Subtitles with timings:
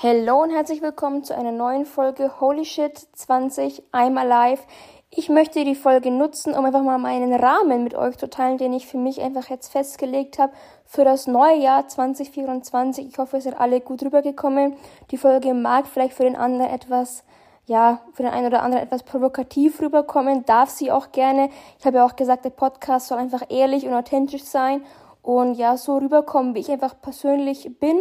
[0.00, 4.62] Hello und herzlich willkommen zu einer neuen Folge Holy Shit 20 I'm Alive.
[5.10, 8.72] Ich möchte die Folge nutzen, um einfach mal meinen Rahmen mit euch zu teilen, den
[8.72, 10.52] ich für mich einfach jetzt festgelegt habe
[10.84, 13.08] für das neue Jahr 2024.
[13.08, 14.76] Ich hoffe, ihr seid alle gut rübergekommen.
[15.10, 17.24] Die Folge mag vielleicht für den anderen etwas
[17.66, 21.50] ja, für den einen oder anderen etwas provokativ rüberkommen, darf sie auch gerne.
[21.80, 24.84] Ich habe ja auch gesagt, der Podcast soll einfach ehrlich und authentisch sein
[25.22, 28.00] und ja, so rüberkommen, wie ich einfach persönlich bin.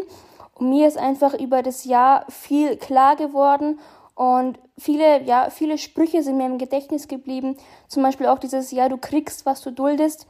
[0.57, 3.79] Und mir ist einfach über das Jahr viel klar geworden
[4.15, 7.55] und viele, ja, viele Sprüche sind mir im Gedächtnis geblieben.
[7.87, 10.27] Zum Beispiel auch dieses, ja, du kriegst, was du duldest.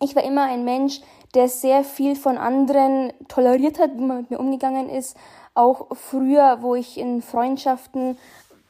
[0.00, 1.00] Ich war immer ein Mensch,
[1.34, 5.16] der sehr viel von anderen toleriert hat, wie man mit mir umgegangen ist.
[5.54, 8.18] Auch früher, wo ich in Freundschaften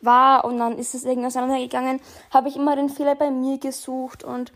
[0.02, 2.00] war und dann ist es irgendwie auseinandergegangen,
[2.30, 4.52] habe ich immer den Fehler bei mir gesucht und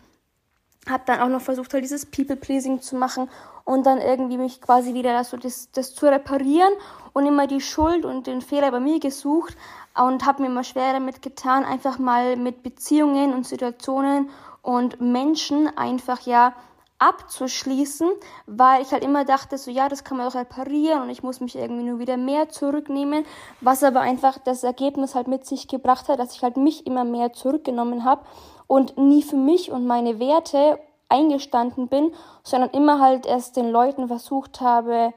[0.89, 3.29] habe dann auch noch versucht, halt dieses People-Pleasing zu machen
[3.65, 6.73] und dann irgendwie mich quasi wieder so das, das zu reparieren
[7.13, 9.55] und immer die Schuld und den Fehler bei mir gesucht
[9.95, 14.29] und habe mir immer schwer damit getan, einfach mal mit Beziehungen und Situationen
[14.61, 16.53] und Menschen einfach ja
[17.01, 18.09] abzuschließen,
[18.45, 21.39] weil ich halt immer dachte, so ja, das kann man doch reparieren und ich muss
[21.39, 23.25] mich irgendwie nur wieder mehr zurücknehmen,
[23.59, 27.03] was aber einfach das Ergebnis halt mit sich gebracht hat, dass ich halt mich immer
[27.03, 28.21] mehr zurückgenommen habe
[28.67, 34.07] und nie für mich und meine Werte eingestanden bin, sondern immer halt erst den Leuten
[34.07, 35.11] versucht habe,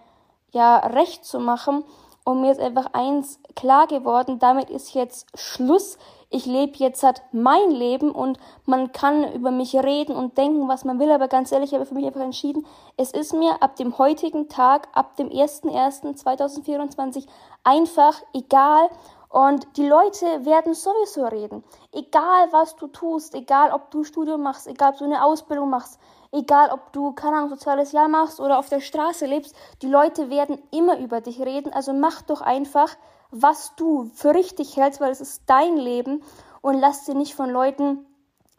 [0.53, 1.85] ja, recht zu machen.
[2.25, 5.98] Und mir ist einfach eins klar geworden, damit ist jetzt Schluss.
[6.35, 10.85] Ich lebe jetzt halt mein Leben und man kann über mich reden und denken, was
[10.85, 13.77] man will, aber ganz ehrlich, ich habe für mich einfach entschieden, es ist mir ab
[13.77, 17.29] dem heutigen Tag, ab dem 01.01.2024
[17.63, 18.89] einfach egal,
[19.29, 21.65] und die Leute werden sowieso reden.
[21.93, 25.98] Egal, was du tust, egal, ob du Studium machst, egal, ob du eine Ausbildung machst,
[26.35, 30.29] egal, ob du, keine Ahnung, soziales Jahr machst oder auf der Straße lebst, die Leute
[30.31, 31.73] werden immer über dich reden.
[31.73, 32.89] Also mach doch einfach,
[33.31, 36.23] was du für richtig hältst, weil es ist dein Leben
[36.61, 38.07] und lass dir nicht von Leuten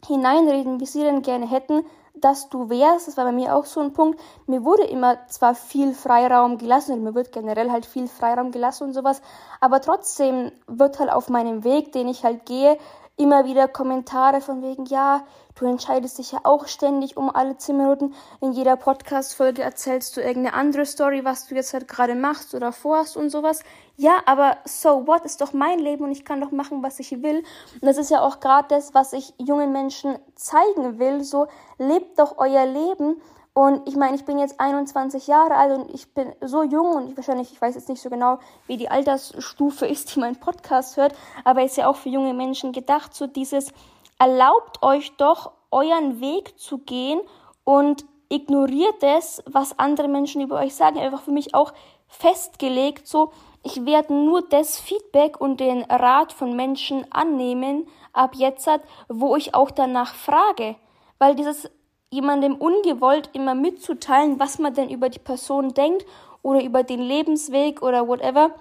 [0.06, 3.08] hineinreden, wie sie denn gerne hätten, dass du wärst.
[3.08, 4.20] Das war bei mir auch so ein Punkt.
[4.48, 8.86] Mir wurde immer zwar viel Freiraum gelassen, und mir wird generell halt viel Freiraum gelassen
[8.86, 9.22] und sowas,
[9.60, 12.78] aber trotzdem wird halt auf meinem Weg, den ich halt gehe,
[13.18, 15.24] immer wieder Kommentare von wegen, ja,
[15.58, 18.14] du entscheidest dich ja auch ständig um alle zehn Minuten.
[18.42, 22.74] In jeder Podcast-Folge erzählst du irgendeine andere Story, was du jetzt halt gerade machst oder
[22.74, 23.64] vorhast und sowas.
[23.96, 27.24] Ja, aber so what ist doch mein Leben und ich kann doch machen, was ich
[27.24, 27.38] will.
[27.74, 31.24] Und das ist ja auch gerade das, was ich jungen Menschen zeigen will.
[31.24, 33.22] So, lebt doch euer Leben
[33.58, 37.10] und ich meine, ich bin jetzt 21 Jahre alt und ich bin so jung und
[37.10, 40.98] ich wahrscheinlich, ich weiß jetzt nicht so genau, wie die Altersstufe ist, die mein Podcast
[40.98, 43.72] hört, aber ist ja auch für junge Menschen gedacht, so dieses,
[44.20, 47.22] erlaubt euch doch, euren Weg zu gehen
[47.64, 51.00] und ignoriert es, was andere Menschen über euch sagen.
[51.00, 51.74] Einfach für mich auch
[52.08, 53.32] festgelegt, so,
[53.64, 58.70] ich werde nur das Feedback und den Rat von Menschen annehmen, ab jetzt,
[59.08, 60.76] wo ich auch danach frage.
[61.20, 61.70] Weil dieses
[62.16, 66.06] jemandem ungewollt immer mitzuteilen, was man denn über die Person denkt
[66.42, 68.52] oder über den Lebensweg oder whatever.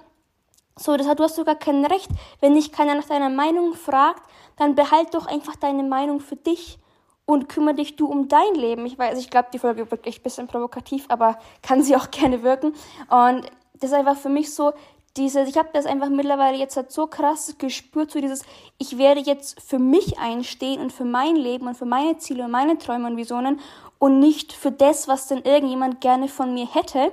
[0.76, 2.10] So, das hat, du hast sogar kein Recht.
[2.41, 4.22] Wenn dich keiner nach deiner Meinung fragt,
[4.56, 6.78] dann behalt doch einfach deine Meinung für dich
[7.26, 8.84] und kümmere dich du um dein Leben.
[8.87, 12.10] Ich weiß, ich glaube, die Folge wird wirklich ein bisschen provokativ, aber kann sie auch
[12.10, 12.75] gerne wirken.
[13.09, 14.72] Und das ist einfach für mich so,
[15.16, 18.42] dieses, ich habe das einfach mittlerweile jetzt halt so krass gespürt, so dieses,
[18.78, 22.50] ich werde jetzt für mich einstehen und für mein Leben und für meine Ziele und
[22.50, 23.60] meine Träume und Visionen
[23.98, 27.12] und nicht für das, was denn irgendjemand gerne von mir hätte.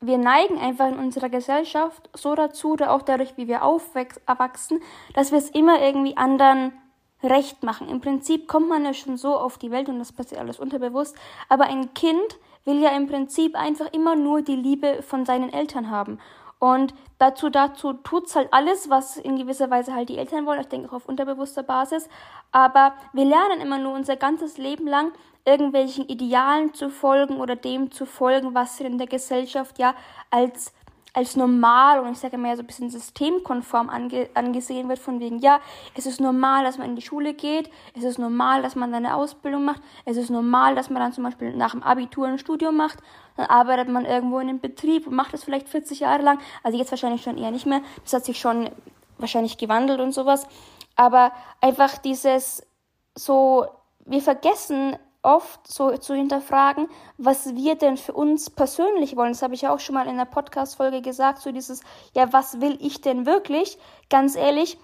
[0.00, 4.80] Wir neigen einfach in unserer Gesellschaft so dazu, oder auch dadurch, wie wir aufwachsen,
[5.14, 6.72] dass wir es immer irgendwie anderen
[7.22, 7.88] recht machen.
[7.88, 11.16] Im Prinzip kommt man ja schon so auf die Welt und das passiert alles unterbewusst,
[11.48, 15.90] aber ein Kind will ja im Prinzip einfach immer nur die Liebe von seinen Eltern
[15.90, 16.18] haben.
[16.58, 20.60] Und dazu, dazu tut's halt alles, was in gewisser Weise halt die Eltern wollen.
[20.60, 22.08] Ich denke auch auf unterbewusster Basis.
[22.52, 25.12] Aber wir lernen immer nur unser ganzes Leben lang
[25.44, 29.94] irgendwelchen Idealen zu folgen oder dem zu folgen, was in der Gesellschaft ja
[30.30, 30.72] als
[31.14, 35.38] als normal und ich sage mal so ein bisschen systemkonform ange angesehen wird, von wegen,
[35.38, 35.60] ja,
[35.94, 39.14] es ist normal, dass man in die Schule geht, es ist normal, dass man eine
[39.14, 42.76] Ausbildung macht, es ist normal, dass man dann zum Beispiel nach dem Abitur ein Studium
[42.76, 42.98] macht,
[43.36, 46.76] dann arbeitet man irgendwo in einem Betrieb und macht das vielleicht 40 Jahre lang, also
[46.76, 48.68] jetzt wahrscheinlich schon eher nicht mehr, das hat sich schon
[49.18, 50.48] wahrscheinlich gewandelt und sowas,
[50.96, 51.30] aber
[51.60, 52.66] einfach dieses
[53.14, 53.66] so,
[54.04, 56.88] wir vergessen oft so zu hinterfragen,
[57.18, 59.32] was wir denn für uns persönlich wollen.
[59.32, 61.82] Das habe ich ja auch schon mal in der Podcast-Folge gesagt, so dieses,
[62.14, 63.78] ja, was will ich denn wirklich?
[64.10, 64.78] Ganz ehrlich,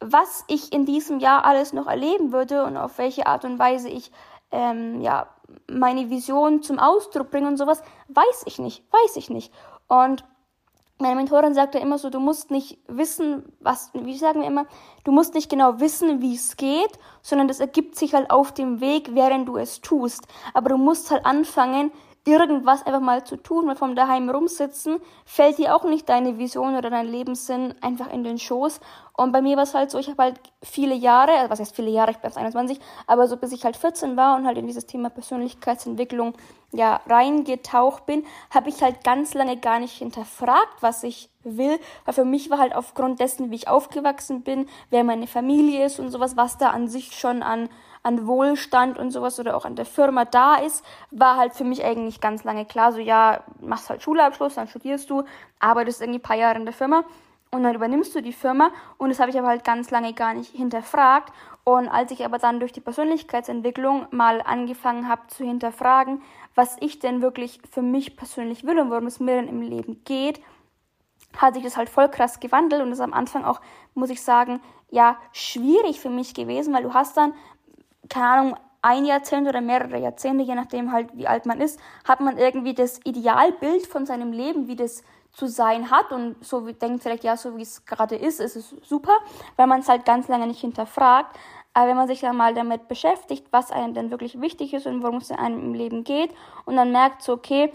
[0.00, 3.88] was ich in diesem Jahr alles noch erleben würde und auf welche Art und Weise
[3.88, 4.10] ich,
[4.50, 5.28] ähm, ja,
[5.70, 9.52] meine Vision zum Ausdruck bringe und sowas, weiß ich nicht, weiß ich nicht.
[9.88, 10.24] Und
[11.02, 14.66] meine Mentorin sagte immer so, du musst nicht wissen, was, wie sagen wir immer,
[15.04, 18.80] du musst nicht genau wissen, wie es geht, sondern das ergibt sich halt auf dem
[18.80, 20.26] Weg, während du es tust.
[20.54, 21.92] Aber du musst halt anfangen,
[22.24, 26.76] irgendwas einfach mal zu tun, weil vom daheim rumsitzen fällt dir auch nicht deine Vision
[26.76, 28.80] oder dein Lebenssinn einfach in den Schoß.
[29.14, 31.74] Und bei mir war es halt so, ich habe halt viele Jahre, also was heißt
[31.74, 34.56] viele Jahre, ich bin jetzt 21, aber so bis ich halt 14 war und halt
[34.56, 36.34] in dieses Thema Persönlichkeitsentwicklung
[36.72, 42.14] ja reingetaucht bin, habe ich halt ganz lange gar nicht hinterfragt, was ich will, weil
[42.14, 46.10] für mich war halt aufgrund dessen, wie ich aufgewachsen bin, wer meine Familie ist und
[46.10, 47.68] sowas, was da an sich schon an
[48.02, 51.84] an Wohlstand und sowas oder auch an der Firma da ist, war halt für mich
[51.84, 55.24] eigentlich ganz lange klar, so ja, machst halt Schulabschluss, dann studierst du,
[55.60, 57.04] arbeitest irgendwie ein paar Jahre in der Firma
[57.52, 60.34] und dann übernimmst du die Firma und das habe ich aber halt ganz lange gar
[60.34, 61.32] nicht hinterfragt.
[61.64, 66.22] Und als ich aber dann durch die Persönlichkeitsentwicklung mal angefangen habe zu hinterfragen,
[66.56, 70.02] was ich denn wirklich für mich persönlich will und worum es mir denn im Leben
[70.04, 70.40] geht,
[71.36, 73.60] hat sich das halt voll krass gewandelt und ist am Anfang auch,
[73.94, 74.60] muss ich sagen,
[74.90, 77.32] ja, schwierig für mich gewesen, weil du hast dann
[78.12, 82.20] keine Ahnung, ein Jahrzehnt oder mehrere Jahrzehnte, je nachdem halt, wie alt man ist, hat
[82.20, 86.74] man irgendwie das Idealbild von seinem Leben, wie das zu sein hat und so wie,
[86.74, 89.16] denkt vielleicht, ja, so wie es gerade ist, ist es super,
[89.56, 91.38] weil man es halt ganz lange nicht hinterfragt.
[91.72, 95.02] Aber wenn man sich dann mal damit beschäftigt, was einem denn wirklich wichtig ist und
[95.02, 96.30] worum es einem im Leben geht
[96.66, 97.72] und dann merkt so, okay,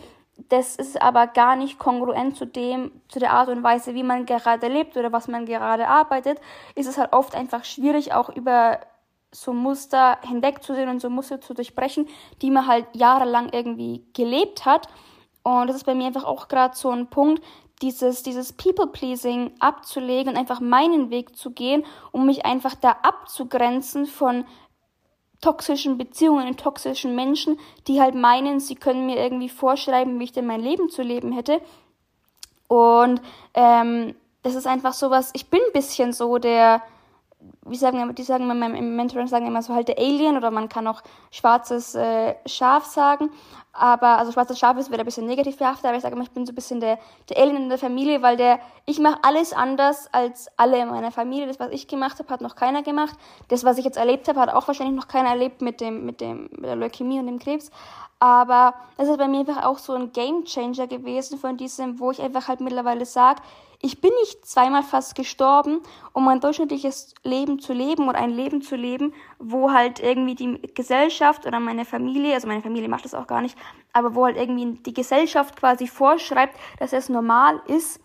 [0.50, 4.28] das ist aber gar nicht kongruent zu dem, zu der Art und Weise, wie man
[4.28, 6.40] gerade lebt oder was man gerade arbeitet,
[6.75, 8.80] ist es halt oft einfach schwierig, auch über
[9.32, 12.08] so Muster hinwegzusehen und so Muster zu durchbrechen,
[12.42, 14.88] die man halt jahrelang irgendwie gelebt hat.
[15.44, 17.44] Und das ist bei mir einfach auch gerade so ein Punkt,
[17.82, 24.08] dieses, dieses People-Pleasing abzulegen und einfach meinen Weg zu gehen, um mich einfach da abzugrenzen
[24.08, 24.46] von
[25.42, 30.32] toxischen Beziehungen und toxischen Menschen, die halt meinen, sie können mir irgendwie vorschreiben, wie ich
[30.32, 31.62] denn mein Leben zu leben hätte.
[32.68, 33.22] Und
[33.54, 36.82] ähm, das ist einfach sowas, ich bin ein bisschen so der,
[37.66, 40.69] wie sagen die sagen immer im Mentoring sagen immer so halt der Alien oder man
[40.69, 41.01] kann auch
[41.31, 43.30] schwarzes äh, Schaf sagen,
[43.74, 46.31] aber also schwarzes Schaf ist wieder ein bisschen negativ behaftet, aber ich sage immer, ich
[46.31, 46.98] bin so ein bisschen der,
[47.30, 51.12] der Alien in der Familie, weil der ich mache alles anders als alle in meiner
[51.12, 51.45] Familie.
[51.45, 53.16] Das was ich gemacht habe, hat noch keiner gemacht.
[53.50, 56.22] Das was ich jetzt erlebt habe, hat auch wahrscheinlich noch keiner erlebt mit dem mit
[56.22, 57.69] dem mit der Leukämie und dem Krebs.
[58.19, 62.10] Aber es ist bei mir einfach auch so ein Game Changer gewesen von diesem, wo
[62.10, 63.42] ich einfach halt mittlerweile sage,
[63.82, 65.82] ich bin nicht zweimal fast gestorben,
[66.14, 70.74] um ein durchschnittliches Leben zu leben oder ein Leben zu leben, wo halt irgendwie die
[70.74, 73.58] Gesellschaft oder meine Familie, also meine Familie macht das auch gar nicht,
[73.94, 78.02] aber wo halt irgendwie die Gesellschaft quasi vorschreibt, dass es normal ist.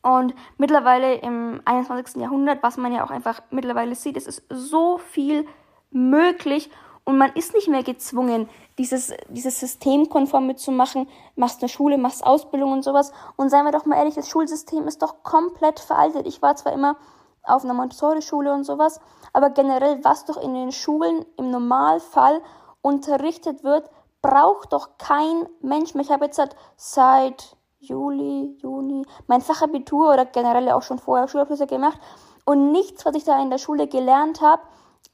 [0.00, 2.22] Und mittlerweile im 21.
[2.22, 5.46] Jahrhundert, was man ja auch einfach mittlerweile sieht, es ist so viel
[5.90, 6.70] möglich
[7.04, 11.08] und man ist nicht mehr gezwungen, dieses, dieses System konform mitzumachen.
[11.36, 13.12] Machst eine Schule, machst Ausbildung und sowas.
[13.36, 16.26] Und seien wir doch mal ehrlich, das Schulsystem ist doch komplett veraltet.
[16.26, 16.96] Ich war zwar immer
[17.42, 19.00] auf einer Montessori-Schule und sowas,
[19.32, 22.42] aber generell, was doch in den Schulen im Normalfall
[22.82, 23.90] unterrichtet wird,
[24.22, 26.04] braucht doch kein Mensch mehr.
[26.04, 26.40] Ich habe jetzt
[26.76, 31.98] seit Juli, Juni mein Fachabitur oder generell auch schon vorher Schulabschlüsse gemacht
[32.44, 34.62] und nichts, was ich da in der Schule gelernt habe,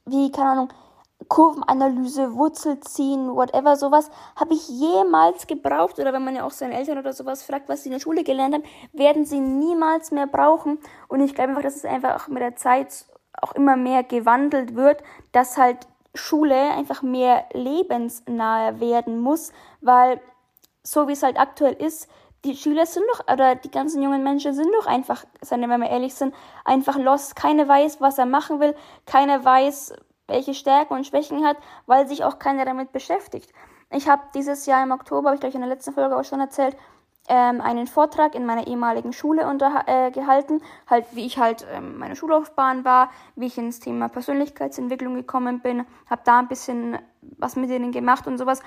[0.05, 0.69] wie, keine Ahnung,
[1.27, 5.97] Kurvenanalyse, Wurzelziehen, whatever, sowas, habe ich jemals gebraucht.
[5.99, 8.23] Oder wenn man ja auch seine Eltern oder sowas fragt, was sie in der Schule
[8.23, 8.63] gelernt haben,
[8.93, 10.79] werden sie niemals mehr brauchen.
[11.07, 13.05] Und ich glaube einfach, dass es einfach auch mit der Zeit
[13.41, 20.21] auch immer mehr gewandelt wird, dass halt Schule einfach mehr lebensnahe werden muss, weil
[20.83, 22.07] so wie es halt aktuell ist,
[22.45, 26.13] die Schüler sind doch, oder die ganzen jungen Menschen sind doch einfach, wenn wir ehrlich
[26.13, 27.35] sind, einfach lost.
[27.35, 28.75] Keiner weiß, was er machen will.
[29.07, 29.93] Keiner weiß,
[30.27, 33.51] welche Stärken und Schwächen hat, weil sich auch keiner damit beschäftigt.
[33.91, 36.39] Ich habe dieses Jahr im Oktober, habe ich gleich in der letzten Folge auch schon
[36.39, 36.75] erzählt,
[37.27, 41.97] ähm, einen Vortrag in meiner ehemaligen Schule unter, äh, gehalten, halt wie ich halt ähm,
[41.97, 47.55] meine Schullaufbahn war, wie ich ins Thema Persönlichkeitsentwicklung gekommen bin, habe da ein bisschen was
[47.55, 48.61] mit denen gemacht und sowas.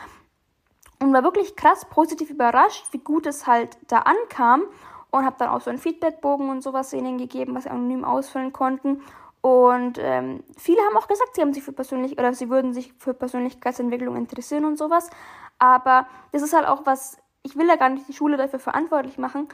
[1.00, 4.62] Und war wirklich krass positiv überrascht, wie gut es halt da ankam
[5.11, 8.53] und habe dann auch so einen Feedbackbogen und sowas ihnen gegeben, was sie anonym ausfüllen
[8.53, 9.03] konnten
[9.40, 12.92] und ähm, viele haben auch gesagt, sie haben sich für persönlich oder sie würden sich
[12.99, 15.11] für Persönlichkeitsentwicklung interessieren und sowas.
[15.59, 19.18] Aber das ist halt auch was, ich will ja gar nicht die Schule dafür verantwortlich
[19.18, 19.49] machen.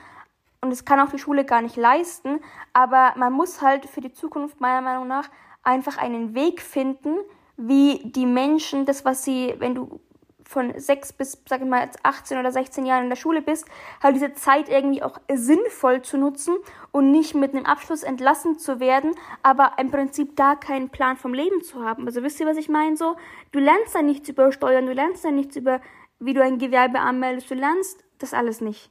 [0.63, 2.41] Und es kann auch die Schule gar nicht leisten.
[2.73, 5.29] Aber man muss halt für die Zukunft meiner Meinung nach
[5.63, 7.17] einfach einen Weg finden,
[7.57, 10.01] wie die Menschen das, was sie, wenn du
[10.45, 13.67] von sechs bis, sag ich mal, 18 oder 16 Jahren in der Schule bist,
[14.03, 16.57] halt diese Zeit irgendwie auch sinnvoll zu nutzen
[16.93, 21.35] und nicht mit einem Abschluss entlassen zu werden, aber im Prinzip da keinen Plan vom
[21.35, 22.07] Leben zu haben.
[22.07, 22.97] Also wisst ihr, was ich meine?
[22.97, 23.17] So,
[23.53, 25.81] du lernst da nichts über Steuern, du lernst da nichts über,
[26.19, 28.91] wie du ein Gewerbe anmeldest, du lernst das alles nicht.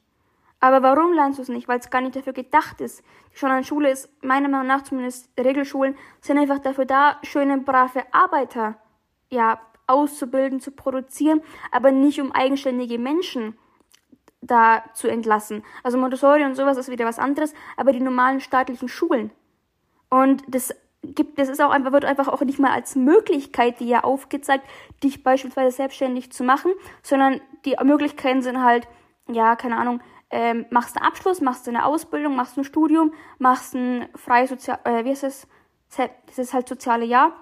[0.60, 1.68] Aber warum lernst du es nicht?
[1.68, 3.04] Weil es gar nicht dafür gedacht ist.
[3.34, 8.04] Schon an Schule ist, meiner Meinung nach zumindest Regelschulen, sind einfach dafür da, schöne, brave
[8.14, 8.76] Arbeiter,
[9.30, 13.58] ja, auszubilden, zu produzieren, aber nicht um eigenständige Menschen
[14.42, 15.64] da zu entlassen.
[15.84, 19.32] Also Montessori und sowas ist wieder was anderes, aber die normalen staatlichen Schulen.
[20.10, 24.06] Und das gibt, das ist auch einfach, wird einfach auch nicht mal als Möglichkeit dir
[24.06, 24.66] aufgezeigt,
[25.04, 26.72] dich beispielsweise selbstständig zu machen,
[27.02, 28.88] sondern die Möglichkeiten sind halt,
[29.28, 34.08] ja, keine Ahnung, ähm, machst einen Abschluss, machst eine Ausbildung, machst ein Studium, machst ein
[34.16, 35.48] freies Sozial, äh, wie ist es?
[36.26, 37.34] Das ist halt soziale Jahr.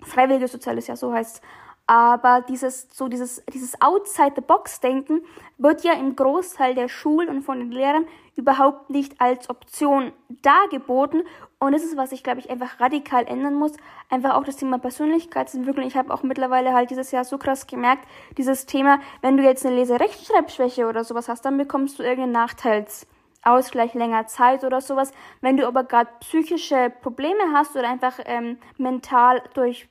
[0.00, 1.42] Freiwilliges soziales Jahr, so heißt es.
[1.86, 5.22] Aber dieses, so dieses, dieses Outside-the-Box-Denken
[5.58, 10.12] wird ja im Großteil der Schulen und von den Lehrern überhaupt nicht als Option
[10.42, 11.24] dargeboten.
[11.58, 13.72] Und das ist, was ich, glaube ich, einfach radikal ändern muss.
[14.08, 15.86] Einfach auch das Thema Persönlichkeitsentwicklung.
[15.86, 19.64] Ich habe auch mittlerweile halt dieses Jahr so krass gemerkt, dieses Thema, wenn du jetzt
[19.66, 25.12] eine Leserechtschreibschwäche oder sowas hast, dann bekommst du irgendeinen Nachteilsausgleich länger Zeit oder sowas.
[25.42, 29.88] Wenn du aber gerade psychische Probleme hast oder einfach ähm, mental durch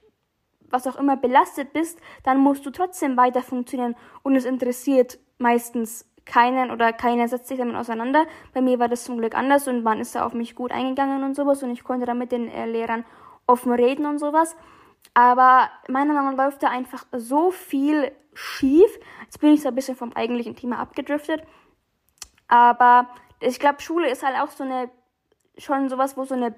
[0.73, 6.09] was auch immer belastet bist, dann musst du trotzdem weiter funktionieren und es interessiert meistens
[6.25, 8.25] keinen oder keiner setzt sich damit auseinander.
[8.53, 11.23] Bei mir war das zum Glück anders und man ist da auf mich gut eingegangen
[11.23, 13.05] und sowas und ich konnte da mit den äh, Lehrern
[13.45, 14.55] offen reden und sowas.
[15.13, 18.89] Aber meiner Meinung nach läuft da einfach so viel schief.
[19.23, 21.43] Jetzt bin ich so ein bisschen vom eigentlichen Thema abgedriftet.
[22.47, 23.07] Aber
[23.39, 24.89] ich glaube, Schule ist halt auch so eine,
[25.57, 26.55] schon sowas, wo so eine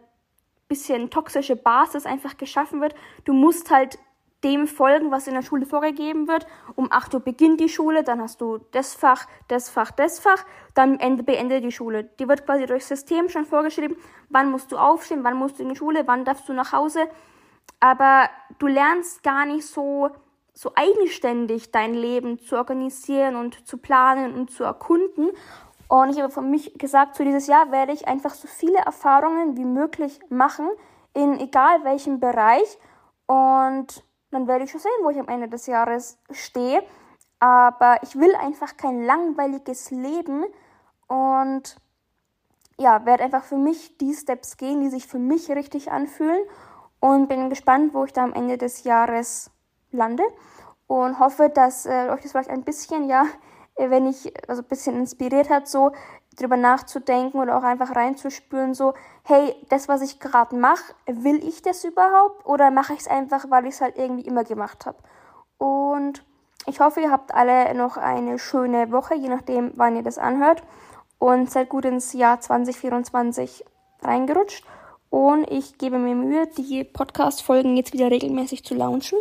[0.67, 2.95] bisschen toxische Basis einfach geschaffen wird.
[3.23, 3.99] Du musst halt
[4.45, 6.45] dem folgen, was in der Schule vorgegeben wird.
[6.75, 10.45] Um 8 Uhr beginnt die Schule, dann hast du das Fach, das Fach, das Fach,
[10.75, 12.03] dann Ende, beendet die Schule.
[12.19, 13.97] Die wird quasi durchs System schon vorgeschrieben,
[14.29, 17.07] wann musst du aufstehen, wann musst du in die Schule, wann darfst du nach Hause.
[17.79, 18.29] Aber
[18.59, 20.11] du lernst gar nicht so,
[20.53, 25.29] so eigenständig dein Leben zu organisieren und zu planen und zu erkunden.
[25.87, 29.57] Und ich habe von mich gesagt, zu dieses Jahr werde ich einfach so viele Erfahrungen
[29.57, 30.67] wie möglich machen,
[31.13, 32.79] in egal welchem Bereich.
[33.27, 36.83] Und dann werde ich schon sehen, wo ich am Ende des Jahres stehe.
[37.39, 40.45] Aber ich will einfach kein langweiliges Leben
[41.07, 41.75] und
[42.77, 46.41] ja, werde einfach für mich die Steps gehen, die sich für mich richtig anfühlen
[46.99, 49.51] und bin gespannt, wo ich da am Ende des Jahres
[49.91, 50.23] lande
[50.87, 53.25] und hoffe, dass äh, euch das vielleicht ein bisschen ja
[53.77, 55.91] wenn ich, also ein bisschen inspiriert hat, so
[56.37, 61.61] drüber nachzudenken oder auch einfach reinzuspüren, so, hey, das, was ich gerade mache, will ich
[61.61, 64.97] das überhaupt oder mache ich es einfach, weil ich es halt irgendwie immer gemacht habe?
[65.57, 66.23] Und
[66.67, 70.63] ich hoffe, ihr habt alle noch eine schöne Woche, je nachdem, wann ihr das anhört.
[71.19, 73.63] Und seid gut ins Jahr 2024
[74.01, 74.65] reingerutscht.
[75.09, 79.17] Und ich gebe mir Mühe, die Podcast-Folgen jetzt wieder regelmäßig zu launchen.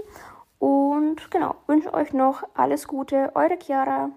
[0.58, 3.30] Und genau, wünsche euch noch alles Gute.
[3.34, 4.11] Eure Chiara.